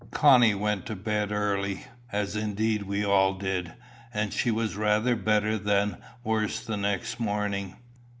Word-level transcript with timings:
Connie 0.09 0.55
went 0.55 0.87
to 0.87 0.95
bed 0.95 1.31
early, 1.31 1.85
as 2.11 2.35
indeed 2.35 2.81
we 2.87 3.05
all 3.05 3.35
did, 3.35 3.75
and 4.11 4.33
she 4.33 4.49
was 4.49 4.75
rather 4.75 5.15
better 5.15 5.59
than 5.59 5.97
worse 6.23 6.59
the 6.59 6.75
next 6.75 7.19
morning. 7.19 7.75